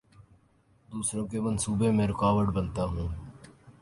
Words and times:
دوسروں 0.89 1.25
کے 1.27 1.41
منصوبوں 1.41 1.91
میں 1.93 2.07
رکاوٹ 2.07 2.47
بنتا 2.55 2.83
ہوں 2.83 3.07